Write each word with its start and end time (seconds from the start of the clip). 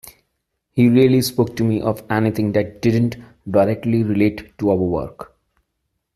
He 0.71 0.89
rarely 0.89 1.21
spoke 1.21 1.55
to 1.57 1.63
me 1.63 1.79
of 1.79 2.01
anything 2.09 2.53
that 2.53 2.81
didn't 2.81 3.17
directly 3.47 4.01
relate 4.03 4.57
to 4.57 4.71
our 4.71 4.75
work. 4.75 5.37